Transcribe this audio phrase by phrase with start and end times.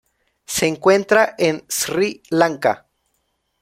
[0.47, 2.87] Se encuentra en Sri Lanka.